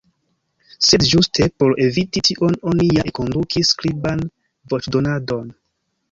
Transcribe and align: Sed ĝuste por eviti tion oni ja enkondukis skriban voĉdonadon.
Sed 0.85 1.03
ĝuste 1.09 1.45
por 1.63 1.73
eviti 1.83 2.23
tion 2.27 2.55
oni 2.71 2.87
ja 2.93 3.03
enkondukis 3.09 3.69
skriban 3.73 4.23
voĉdonadon. 4.73 5.53